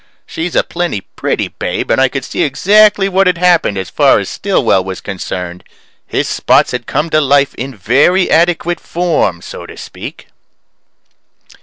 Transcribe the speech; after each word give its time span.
She's 0.25 0.55
a 0.55 0.63
plenty 0.63 1.01
pretty 1.01 1.47
babe 1.49 1.91
and 1.91 2.01
I 2.01 2.09
could 2.09 2.25
see 2.25 2.41
exactly 2.41 3.07
what 3.07 3.27
had 3.27 3.37
happened 3.37 3.77
as 3.77 3.91
far 3.91 4.17
as 4.17 4.29
Stillwell 4.31 4.83
was 4.83 4.99
concerned. 4.99 5.63
His 6.07 6.27
spots 6.27 6.71
had 6.71 6.87
come 6.87 7.11
to 7.11 7.21
life 7.21 7.53
in 7.53 7.75
very 7.75 8.27
adequate 8.31 8.79
form 8.79 9.43
so 9.43 9.67
to 9.67 9.77
speak. 9.77 10.29